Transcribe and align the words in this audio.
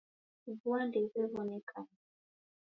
Vua 0.59 0.79
ndeiwewonekana. 0.87 1.91